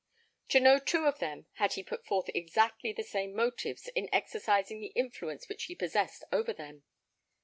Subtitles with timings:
[0.49, 4.79] To no two of them had he put forth exactly the same motives in exercising
[4.79, 6.81] the influence which he possessed over them.